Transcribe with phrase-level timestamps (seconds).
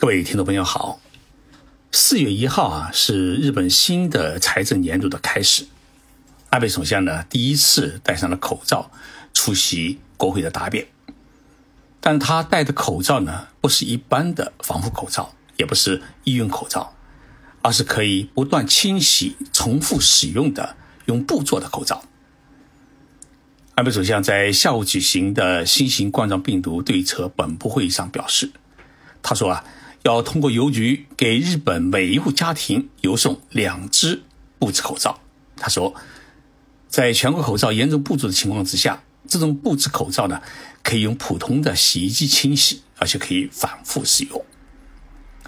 [0.00, 1.00] 各位听众朋友好，
[1.90, 5.66] 四月一号啊是日本新的财政年度的开始。
[6.50, 8.92] 安倍首相呢第一次戴上了口罩
[9.34, 10.86] 出席国会的答辩，
[12.00, 16.94] 但他戴的口罩呢不是一般的防护口罩，也不是医用口罩，
[17.62, 20.76] 而是可以不断清洗、重复使用的
[21.06, 22.04] 用布做的口罩。
[23.74, 28.52] 安倍首相在下午举行的新型冠状病毒对策本部会议上表示，
[29.20, 29.64] 他说啊。
[30.04, 34.22] 要通过邮局给日本每一户家庭邮送两只
[34.58, 35.20] 布制口罩。
[35.56, 35.94] 他说，
[36.88, 40.40] 在全国口罩严重不足的情况之下，这种布制口罩呢，
[40.82, 44.44] 可以用普通的洗衣机清洗，而且可以反复使用。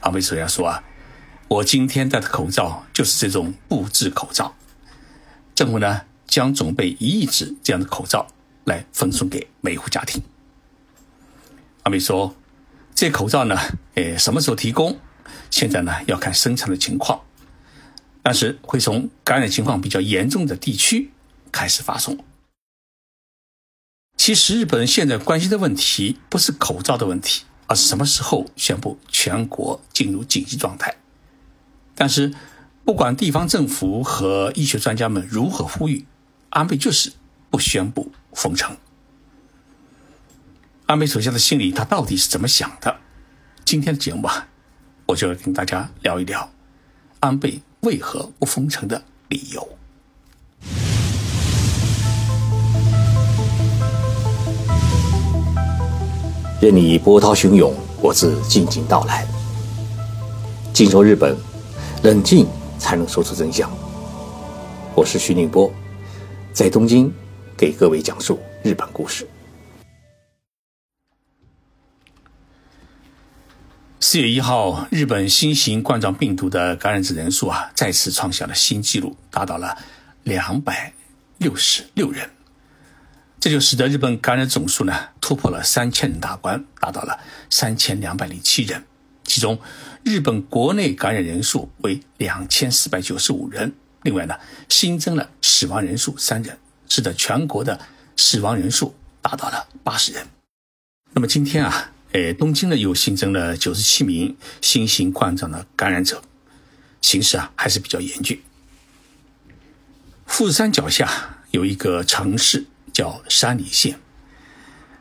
[0.00, 0.82] 阿美首相说啊，
[1.48, 4.54] 我今天戴的口罩就是这种布制口罩。
[5.54, 8.26] 政府呢将准备一亿只这样的口罩
[8.64, 10.20] 来分送给每一户家庭。
[11.84, 12.34] 阿美说。
[13.00, 13.58] 这口罩呢，
[13.94, 14.98] 诶，什么时候提供？
[15.50, 17.22] 现在呢要看生产的情况，
[18.22, 21.10] 但是会从感染情况比较严重的地区
[21.50, 22.22] 开始发送。
[24.18, 30.94] 其实日本人现在关心的问题不是口罩的问题，而是什么时候宣布全国进入紧急状态。
[31.94, 32.34] 但是
[32.84, 36.04] 不管地方政府和医学专家们如何呼吁，
[36.50, 37.14] 安倍就是
[37.48, 38.76] 不宣布封城。
[40.90, 42.96] 安倍首相的心里，他到底是怎么想的？
[43.64, 44.48] 今天的节目啊，
[45.06, 46.50] 我就要跟大家聊一聊
[47.20, 49.68] 安倍为何不封城的理由。
[56.60, 59.24] 任你波涛汹涌，我自静静到来。
[60.72, 61.36] 静说日本，
[62.02, 62.48] 冷静
[62.80, 63.70] 才能说出真相。
[64.96, 65.72] 我是徐宁波，
[66.52, 67.12] 在东京
[67.56, 69.24] 给各位讲述日本故事。
[74.12, 79.78] 四月一号，日本新型冠状病毒的感染者人数啊，再次创下了新纪录，达到了
[80.24, 80.92] 两百
[81.38, 82.28] 六十六人。
[83.38, 87.20] 这就使得日本感染总数呢突破了三千人大关，达到了
[87.50, 88.82] 三千两百零七人。
[89.22, 89.60] 其中，
[90.02, 93.72] 日本国内感染人数为两千四百九十五人。
[94.02, 94.34] 另外呢，
[94.68, 96.58] 新增了死亡人数三人，
[96.88, 97.78] 使得全国的
[98.16, 98.92] 死亡人数
[99.22, 100.26] 达到了八十人。
[101.12, 101.92] 那么今天啊。
[102.12, 106.22] 诶，东京呢又新增了九十七名新型冠状的感染者，
[107.00, 108.40] 形势啊还是比较严峻。
[110.26, 114.00] 富士山脚下有一个城市叫山梨县，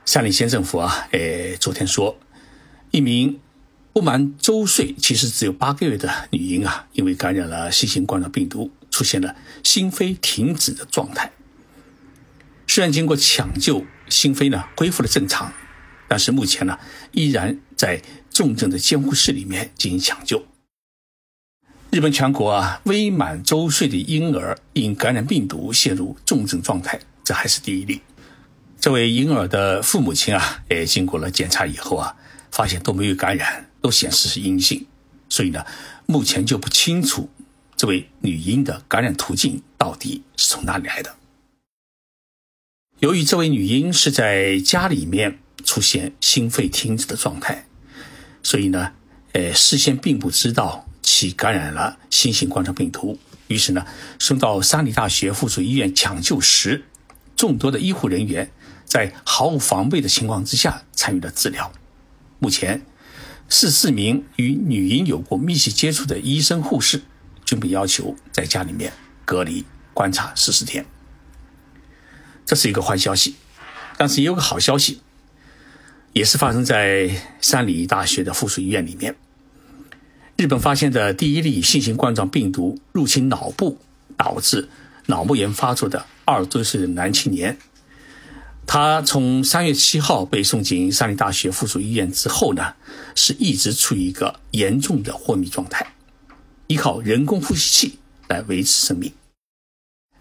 [0.05, 2.19] 山梨县政府啊，诶，昨天说，
[2.91, 3.39] 一名
[3.91, 11.31] 不满周岁，其实只有八个月的女婴啊，因为感染了新型冠状病毒，出现了心肺停止的状态。
[12.67, 15.51] 虽然经过抢救，心肺呢恢复了正常。
[16.09, 16.77] 但是目前呢，
[17.11, 20.43] 依然在重症的监护室里面进行抢救。
[21.91, 28.01] 日本全国啊，未满周岁的婴儿因感染病毒陷入重症状态，这还是第一例。
[28.79, 32.15] 这位婴儿的父母亲啊，也经过了检查以后啊，
[32.51, 34.87] 发现都没有感染，都显示是阴性。
[35.29, 35.63] 所以呢，
[36.07, 37.29] 目前就不清楚
[37.75, 41.15] 这位女婴的感染途径到底是从哪里来的。
[42.97, 45.37] 由于这位女婴是在家里面。
[45.69, 47.68] 出现心肺停止的状态，
[48.41, 48.91] 所以呢，
[49.34, 53.19] 呃，事先并不知道其感染了新型冠状病毒，
[53.50, 53.85] 于是呢，
[54.18, 56.85] 送到山梨大学附属医院抢救时，
[57.35, 58.50] 众多的医护人员
[58.84, 61.72] 在毫无防备的情况之下参与了治疗。
[62.40, 62.84] 目前，
[63.47, 67.03] 十四名与女婴有过密切接触的医生护士
[67.46, 68.91] 均被要求在家里面
[69.24, 69.63] 隔离
[69.94, 70.84] 观察十四天。
[72.44, 73.36] 这是一个坏消息，
[74.00, 75.01] 但是也有个好消息。
[76.13, 77.09] 也是发生在
[77.41, 79.15] 山梨大学的附属医院里面。
[80.37, 83.77] 日本发现的第一例新型冠状病毒入侵脑部，
[84.15, 84.69] 导致
[85.07, 87.57] 脑膜炎发作的二十多岁的男青年，
[88.65, 92.75] 他从三月七号被送进山梨大学附属医院之后呢，
[93.15, 95.94] 是一直处于一个严重的昏迷状态，
[96.67, 99.12] 依靠人工呼吸器来维持生命。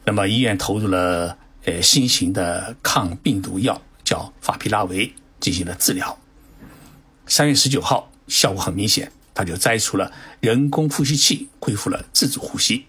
[0.05, 5.13] 那么医院投入了呃新型的抗病毒药，叫法匹拉韦。
[5.41, 6.19] 进行了治疗。
[7.27, 12.87] 三月十九号，效果很明显，他就摘除了人工呼吸器，恢复了自主呼吸。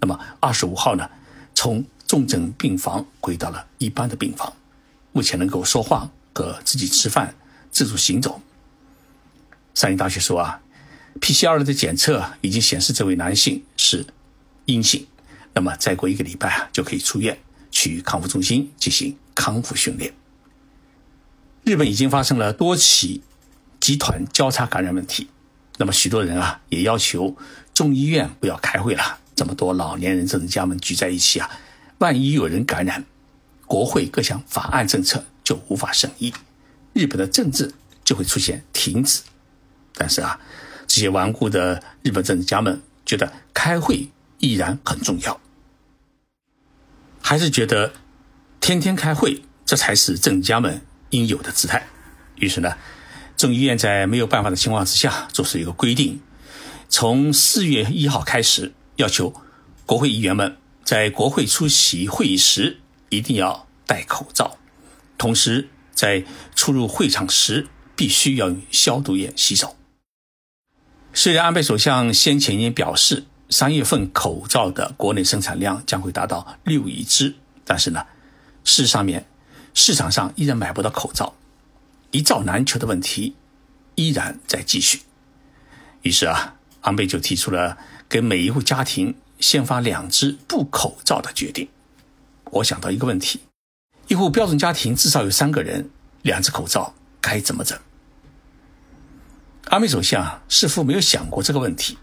[0.00, 1.08] 那么二十五号呢，
[1.54, 4.52] 从重症病房回到了一般的病房，
[5.12, 7.34] 目前能够说话和自己吃饭、
[7.70, 8.40] 自主行走。
[9.74, 10.60] 山西大学说啊
[11.20, 14.04] ，PCR 的检测已经显示这位男性是
[14.66, 15.06] 阴性，
[15.54, 17.38] 那么再过一个礼拜啊，就可以出院
[17.70, 20.12] 去康复中心进行康复训练。
[21.70, 23.22] 日本已经发生了多起
[23.78, 25.28] 集团交叉感染问题，
[25.78, 27.36] 那么许多人啊也要求
[27.72, 31.48] 众议院不要开会了，这么多老年人政治家们聚在一起啊，
[31.98, 33.04] 万一有人感染，
[33.68, 36.34] 国会各项法案政策就无法审议，
[36.92, 37.72] 日本的政治
[38.02, 39.22] 就会出现停止。
[39.94, 40.40] 但是啊，
[40.88, 44.08] 这些顽固的日本政治家们觉得开会
[44.40, 45.40] 依然很重要，
[47.22, 47.92] 还是觉得
[48.58, 51.86] 天天开会这才是政治家们应有的姿态。
[52.36, 52.74] 于是呢。
[53.36, 56.20] 众议院在没有办法的情况之下，做出一个规定：
[56.90, 59.32] 从四月一号开始，要求
[59.86, 64.58] 国会议员们在国会出席会议时一定要戴口罩，
[65.16, 66.22] 同时在
[66.54, 67.66] 出入会场时
[67.96, 69.74] 必须要用消毒液洗手。
[71.14, 78.04] 虽然安倍首相先前已经表示，三月份口罩的国内生产量将会达到六亿只，但是呢，
[78.64, 79.26] 事实上面
[79.74, 81.34] 市场上依然买不到口罩。
[82.12, 83.36] 一罩难求的问题
[83.94, 85.02] 依然在继续，
[86.02, 87.78] 于是啊，安倍就提出了
[88.08, 91.68] 给每一户家庭先发两只布口罩的决定。
[92.46, 93.42] 我想到一个问题：
[94.08, 95.88] 一户标准家庭至少有三个人，
[96.22, 97.78] 两只口罩该怎么整？
[99.66, 101.96] 安倍首相似乎没有想过这个问题。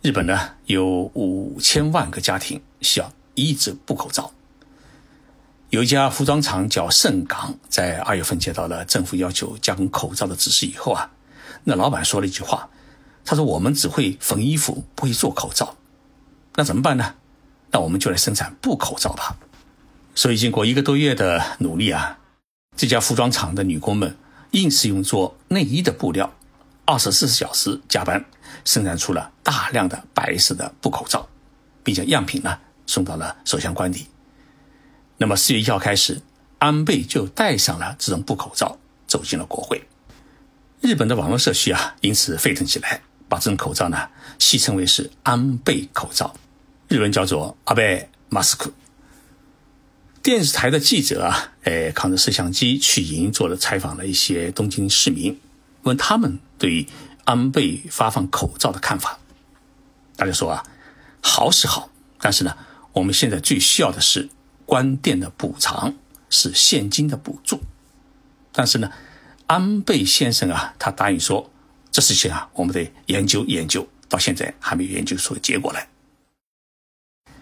[0.00, 4.32] 日本呢，有五千万个家庭需要一只布口罩。
[5.70, 11.08] 有一家服装厂叫盛港，在二月份接到了政府要求加工口罩的指示以后啊，
[11.62, 12.68] 那老板说了一句话，
[13.24, 15.76] 他说：“我们只会缝衣服，不会做口罩，
[16.56, 17.14] 那怎么办呢？
[17.70, 19.36] 那我们就来生产布口罩吧。”
[20.16, 22.18] 所以经过一个多月的努力啊，
[22.76, 24.16] 这家服装厂的女工们
[24.50, 26.34] 硬是用做内衣的布料，
[26.84, 28.24] 二十四小时加班，
[28.64, 31.28] 生产出了大量的白色的布口罩，
[31.84, 32.58] 并将样品呢
[32.88, 34.04] 送到了首相官邸。
[35.22, 36.22] 那么四月一号开始，
[36.60, 39.86] 安倍就戴上了这种布口罩，走进了国会。
[40.80, 44.08] 日本的网络社区啊，因此沸腾起来，把这种口罩呢
[44.38, 46.34] 戏称为是安倍口罩，
[46.88, 48.72] 日文叫做阿贝马斯克。
[50.22, 55.38] 电视台的记者啊，哎，扛着摄像机去营做了采访了一些东京市民，
[55.82, 56.86] 问他们对于
[57.24, 59.18] 安倍发放口罩的看法。
[60.16, 60.64] 大家说啊，
[61.20, 62.56] 好是好，但是呢，
[62.94, 64.30] 我们现在最需要的是。
[64.70, 65.96] 关店的补偿
[66.28, 67.60] 是现金的补助，
[68.52, 68.92] 但是呢，
[69.48, 71.50] 安倍先生啊，他答应说，
[71.90, 75.88] 这事情啊，我们得研究研究，到现在还没有研究出结果来。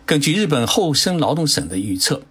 [0.07, 2.23] 根据日本厚生劳动省的预测，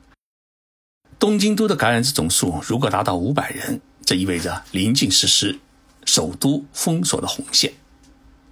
[1.19, 5.59] 东京都的感染者总数如果达到五百人，这意味着临近实施
[6.05, 7.71] 首都封锁的红线。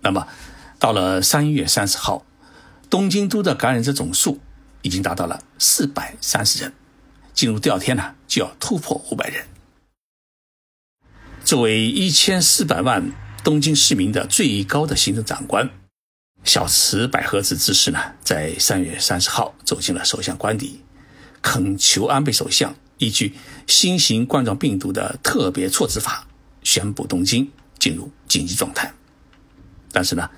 [0.02, 0.28] 那么，
[0.78, 2.24] 到了三月三十号，
[2.88, 4.40] 东京都的感染者总数。
[4.86, 6.72] 已经达到了四百三十人，
[7.34, 9.44] 进入第二天呢，就要突破五百人。
[11.44, 13.12] 作为一千四百万
[13.44, 15.68] 东京市民的最高的行政长官，
[16.44, 20.84] 小池百合子之事呢，在三月三十号走进了首相官邸，
[21.42, 23.34] 恳求安倍首相依据
[23.66, 26.28] 新型冠状病毒的特别措置法，
[26.62, 28.94] 宣布东京进入紧急状态。
[29.92, 30.30] 但是呢，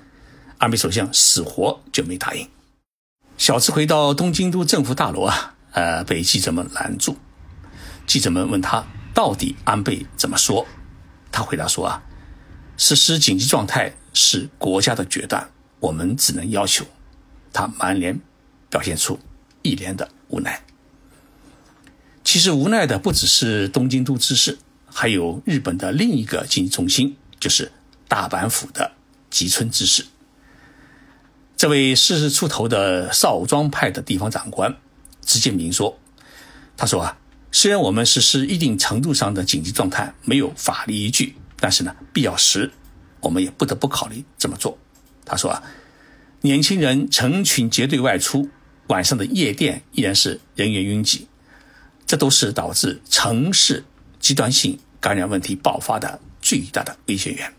[0.56, 2.48] 安倍首相死活就没答应。
[3.38, 7.16] 小池回到东京都政府大楼啊，呃，被记者们拦住。
[8.04, 10.66] 记者们问他到底安倍怎么说，
[11.30, 12.02] 他回答说啊，
[12.76, 15.48] 实施紧急状态是国家的决断，
[15.78, 16.84] 我们只能要求。
[17.52, 18.20] 他满脸
[18.68, 19.20] 表现出
[19.62, 20.64] 一脸的无奈。
[22.24, 27.70] 其实无奈的不只是东京都知事，还有日本的另一个经济中心，就是
[28.08, 28.90] 大阪府的
[29.30, 30.04] 吉村知事。
[31.58, 34.76] 这位四十出头的少庄派的地方长官
[35.22, 35.98] 直接明说
[36.78, 37.18] ：“他说啊，
[37.50, 42.70] 虽然我们实施一定程度上的紧急状态没有法律依据，但是呢，必要时
[43.18, 44.78] 我们也不得不考虑这么做。”
[45.26, 45.60] 他说啊，
[46.42, 48.48] 年轻人成群结队外出，
[48.86, 51.26] 晚上的夜店依然是人员拥挤，
[52.06, 53.82] 这都是导致城市
[54.20, 57.52] 极端性感染问题爆发的最大的危险源。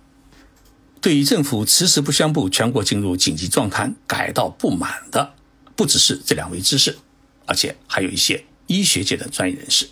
[1.01, 5.33] 对于政府迟迟不宣布全国进入紧急状态感到不满的，
[5.75, 6.97] 不只是这两位知识，
[7.45, 9.87] 而且还有一些医学界的专业人士。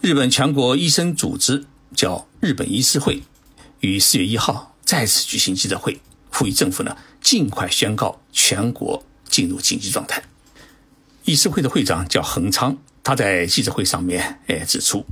[0.00, 3.22] 日本全国医生组织叫日本医师会，
[3.80, 6.00] 于四月一号再次举行记者会，
[6.30, 10.22] 呼吁政府呢尽快宣告全国进入紧急状态。
[11.24, 15.04] 医师会的会长叫横昌，他在记者会上面哎指出，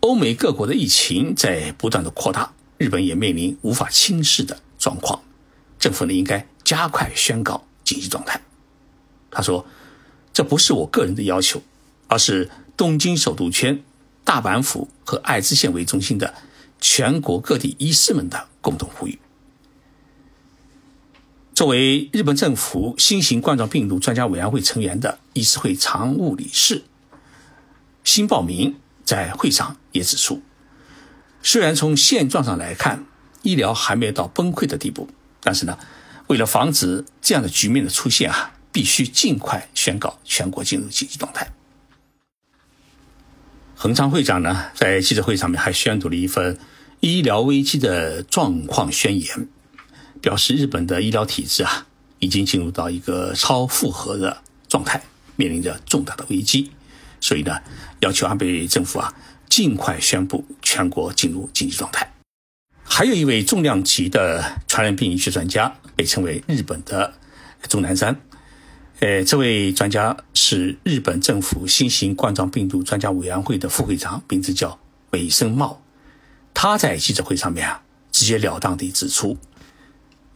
[0.00, 2.54] 欧美各国的疫情在不断的扩大。
[2.78, 5.22] 日本也面临无法轻视的状况，
[5.78, 8.40] 政府呢应该加快宣告紧急状态。
[9.30, 9.66] 他说
[10.32, 11.62] ：“这不是我个人的要求，
[12.08, 13.82] 而是东京首都圈、
[14.24, 16.34] 大阪府和爱知县为中心的
[16.80, 19.18] 全国各地医师们的共同呼吁。
[21.54, 26.84] 作为日本政府新型冠状病毒专家委员会成员的医师会常务理事
[28.04, 30.42] 新报名在会上也指出，
[31.42, 33.06] 虽然从现状上来看，
[33.42, 35.08] 医疗还没有到崩溃的地步，
[35.40, 35.78] 但是呢，
[36.26, 41.52] 为了防止这样的局面的出现啊，必须尽快宣告全国进入紧急状态。
[43.74, 46.58] 恒昌会长呢，在记者会上面还宣读了一份
[47.00, 49.48] 医疗危机的状况宣言。
[50.22, 51.86] 表示日本的医疗体制啊，
[52.18, 55.00] 已经进入到一个超负荷的状态，
[55.36, 56.72] 面临着重大的危机，
[57.20, 57.60] 所以呢，
[58.00, 59.14] 要求安倍政府啊，
[59.48, 60.44] 尽快宣布
[60.76, 62.12] 全国进入紧急状态。
[62.84, 67.14] 还有一位重量级的传染病医学专家，被称为日本的
[67.66, 68.20] 钟南山，
[69.00, 74.78] 呃，这位专家是日本政府新型冠状病毒专家委员会的副会长，名字叫
[75.12, 75.82] 尾生茂。
[76.52, 79.38] 他在记者会上面啊，直截了当地指出。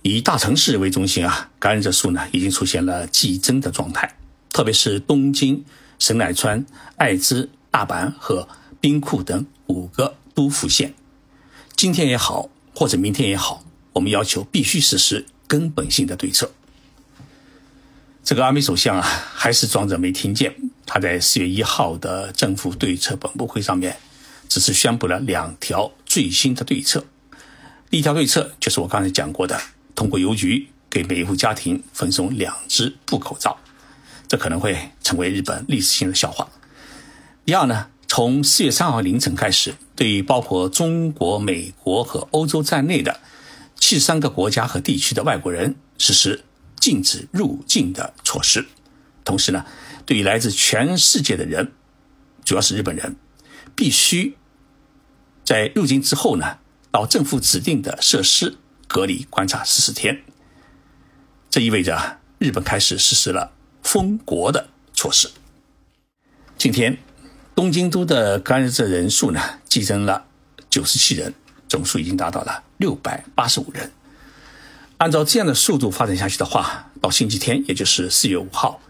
[0.03, 4.17] 以大城市为中心啊，感染者数呢已经出现了激增的状态，
[4.51, 5.63] 特别是东京、
[5.99, 6.65] 神奈川、
[6.97, 8.49] 爱知、大阪和
[8.81, 10.95] 兵库等五个都府县。
[11.77, 16.53] 今天也好，或者明天也好，我们要求必须实施根本性的对策。
[18.23, 19.03] 这个安倍首相啊，
[19.35, 20.55] 还是装着没听见。
[20.85, 23.97] 他在四月一号的政府对策本部会上面，
[24.49, 27.05] 只是宣布了两条最新的对策。
[27.89, 29.61] 第一条对策就是我刚才讲过的。
[29.95, 33.59] 通过邮局给每一户家庭分送两只布口罩，
[34.27, 36.49] 这可能会成为日本历史性的笑话。
[37.45, 43.21] 第二呢，从四月三号凌晨开始，对包括中国、美国和欧洲在内的
[43.79, 46.43] 七十三个国家和地区的外国人实施
[46.77, 48.67] 禁止入境的措施。
[49.27, 49.67] 同时呢，
[50.07, 51.73] 对于来自全世界的人，
[52.47, 53.17] 主要是日本人，
[53.77, 54.39] 必须
[55.45, 58.57] 在入境之后呢，到政府指定的设施。
[58.89, 60.23] 隔离观察十四天，
[61.51, 63.53] 这意味着日本开始实施了
[63.83, 65.31] 封国的措施。
[66.57, 66.97] 今天，
[67.61, 69.39] 东京都的感染者人数呢
[69.69, 70.25] 激增了
[70.71, 71.35] 九十七人，
[71.69, 73.93] 总数已经达到了六百八十五人。
[74.97, 78.81] 按照这样的速度发展下去的话，到星期天，也就是四月五号，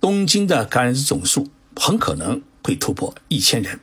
[0.00, 3.78] 东京的感染者总数很可能会突破一千人。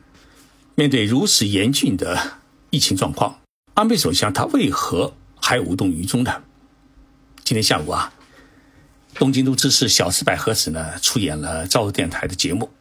[0.74, 2.39] 面对如此严峻的
[2.72, 3.41] 疫情状况，
[3.75, 5.13] 安倍首相他为何？
[5.39, 6.41] 还无动于衷呢。
[7.44, 8.12] 今天下午啊，
[9.13, 12.72] 东京都知事小池百合子呢出演了朝日电台的节目。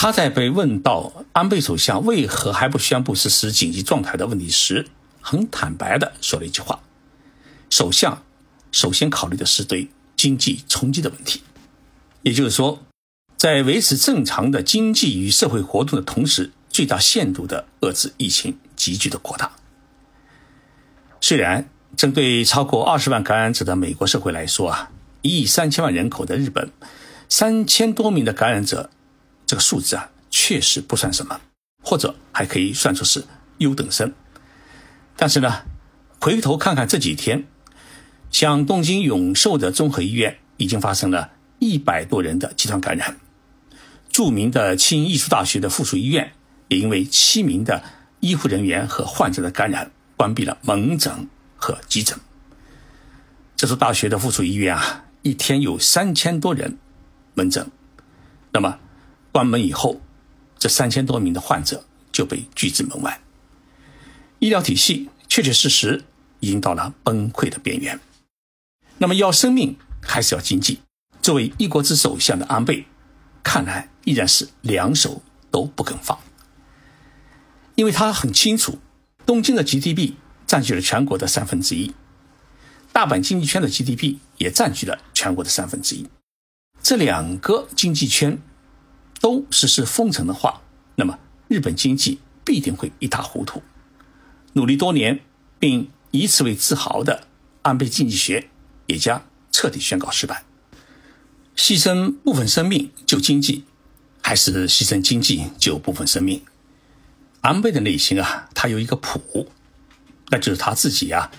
[0.00, 4.86] 他在被问到安倍首相为何还不宣布实施紧急状态的问题时，
[5.20, 6.78] 很坦白的说了一句话
[7.68, 8.22] ：“首相
[8.70, 11.42] 首先考虑的是对经济冲击的问题，
[12.22, 12.78] 也就是说，
[13.36, 19.50] 在维持正常的经济与社会活动的同时，最大限度的遏制疫情急剧的扩大。”
[21.20, 26.70] 虽然针对超过二十万感染者的美国社会来说啊，一亿三千万人口的日本，
[27.28, 28.90] 三千多名的感染者，
[29.48, 31.40] 这个数字啊确实不算什么，
[31.82, 33.24] 或者还可以算作是
[33.56, 34.12] 优等生。
[35.16, 35.62] 但是呢，
[36.20, 37.48] 回头看看这几天，
[38.30, 43.16] 像东京永寿的综合医院已经发生了一百多人的集团感染，
[44.10, 46.34] 著名的庆艺术大学的附属医院
[46.68, 47.82] 也因为七名的
[48.20, 49.90] 医护人员和患者的感染。
[50.18, 52.18] 关闭了门诊和急诊。
[53.54, 56.76] 这所大学的附属医院啊，一天有三千多人
[57.34, 57.70] 门诊。
[58.50, 58.80] 那么，
[59.32, 60.00] 关门以后，
[60.58, 63.20] 这三千多名的患者就被拒之门外。
[64.38, 66.04] 医疗体系确确实实
[66.40, 67.98] 已经到了崩溃的边缘。
[68.98, 70.80] 那么，要生命还是要经济？
[71.22, 72.86] 作为一国之首相的安倍，
[73.42, 76.18] 看来依然是两手都不肯放，
[77.74, 78.78] 因为他很清楚。
[79.26, 80.14] 东京的 GDP
[80.46, 81.94] 占据了全国的三分之一，
[82.92, 86.08] 大阪经济圈的 GDP 也占据了全国的三分之一。
[86.82, 88.40] 这两个经济圈
[89.20, 90.62] 都实施封城的话，
[90.96, 93.62] 那么日本经济必定会一塌糊涂。
[94.54, 95.20] 努力多年
[95.58, 97.26] 并以此为自豪的
[97.62, 98.48] 安倍经济学
[98.86, 100.44] 也将彻底宣告失败。
[101.56, 103.64] 牺牲部分生命救经济，
[104.22, 106.42] 还是牺牲经济救部分生命？
[107.40, 109.48] 安倍的内心啊，他有一个谱，
[110.28, 111.30] 那就是他自己啊，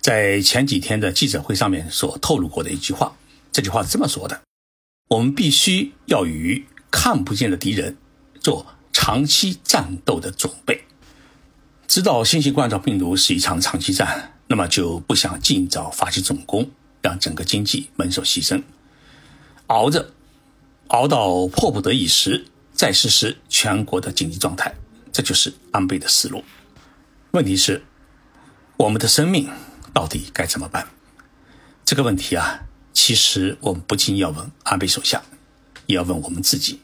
[0.00, 3.16] 在前几天的记者会上面所透露过的一句话。
[3.52, 4.42] 这句话是这么说的
[5.10, 7.96] ：“我们必须要与看不见的敌人
[8.40, 10.84] 做长期战斗的准备。
[11.88, 16.70] 知道新型冠状病毒是一场长期战，那么就不想尽早发起总攻，
[17.02, 18.62] 让整个经济蒙受牺牲，
[19.66, 20.12] 熬着，
[20.86, 24.72] 熬到迫不得已时再实施全国的紧急状态。”
[25.12, 26.44] 这就是安倍的思路。
[27.32, 27.82] 问题是，
[28.76, 29.50] 我们的生命
[29.92, 30.86] 到底该怎么办？
[31.84, 32.60] 这个问题啊，
[32.92, 35.20] 其实我们不仅要问安倍首相，
[35.86, 36.80] 也要问我们自己。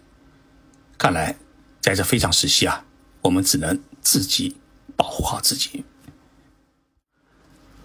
[1.01, 1.35] 看来，
[1.81, 2.85] 在这非常时期啊，
[3.23, 4.59] 我们只能自己
[4.97, 5.83] 保护好自己。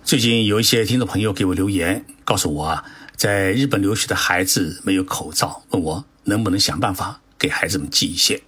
[0.03, 8.43] 最近有一些听众朋友给我留言，告诉我啊，在日本留学的孩子没有口罩，问我能不能想办法给孩子们寄一些。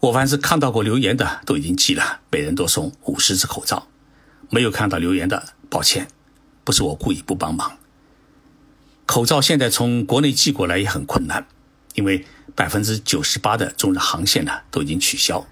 [0.00, 3.86] 我凡是看到过留言的都已经寄了，每人多送五十只口罩。
[4.50, 6.08] 没有看到留言的，抱歉，
[6.64, 7.78] 不是我故意不帮忙。
[9.06, 11.46] 口罩现在从国内寄过来也很困难，
[11.94, 15.46] 因为百分之九十八的中日航线呢都已经取消，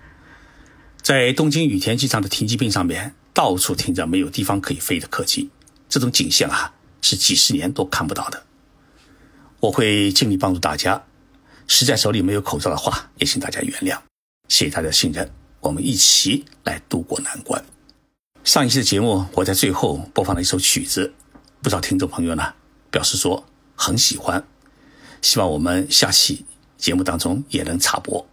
[1.03, 3.15] 在东京羽田机场的停机坪上面。
[3.33, 5.51] 到处停着没有地方可以飞的客机，
[5.89, 8.43] 这种景象啊是几十年都看不到的。
[9.61, 11.05] 我会尽力帮助大家，
[11.69, 13.97] 实在手里没有口罩的话，也请大家原谅。
[14.49, 15.31] 谢谢大家的信任，
[15.61, 17.65] 我们一起来渡过难关。
[18.43, 21.15] 上一期的节目，我在最后播放了一首曲子，
[21.63, 22.55] 不少听众朋友呢
[22.91, 24.45] 表示说很喜欢，
[25.23, 26.45] 希望我们下期
[26.81, 28.27] 节目当中也能插播。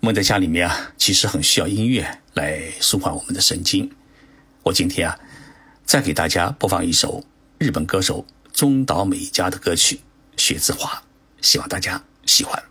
[0.00, 3.90] 闷在家里面啊，其实很需要音乐来舒缓我们的神经。
[4.62, 5.18] 我今天啊，
[5.84, 7.24] 再给大家播放一首
[7.58, 9.96] 日本歌手中岛美嘉的歌曲
[10.36, 10.90] 《雪之华》，
[11.40, 12.62] 希望大家喜欢。